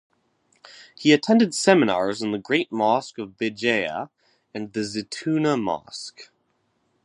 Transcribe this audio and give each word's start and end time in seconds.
He 0.95 1.13
attended 1.13 1.53
seminars 1.53 2.23
in 2.23 2.31
the 2.31 2.39
great 2.39 2.71
mosque 2.71 3.19
of 3.19 3.37
Bejaia 3.37 4.09
and 4.51 4.73
the 4.73 4.79
Zitouna 4.79 5.61
mosque. 5.61 6.31